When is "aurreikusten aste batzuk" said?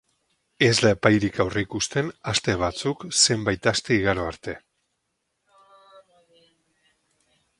1.43-3.05